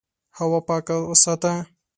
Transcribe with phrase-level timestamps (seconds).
[0.37, 1.53] هوا پاکه وساته.